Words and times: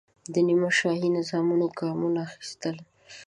د 0.33 0.35
نیمه 0.47 0.69
شاهي 0.79 1.09
نظامونو 1.17 1.65
ګامونه 1.79 2.19
اخیستل. 2.27 2.75